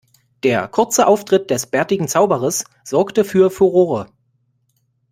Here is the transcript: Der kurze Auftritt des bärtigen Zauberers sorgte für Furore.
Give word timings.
Der 0.41 0.67
kurze 0.67 1.05
Auftritt 1.05 1.51
des 1.51 1.67
bärtigen 1.67 2.07
Zauberers 2.07 2.63
sorgte 2.83 3.23
für 3.23 3.51
Furore. 3.51 4.07